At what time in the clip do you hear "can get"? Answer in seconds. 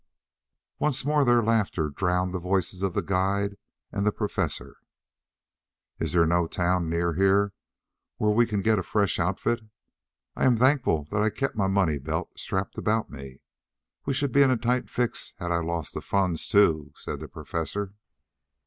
8.47-8.79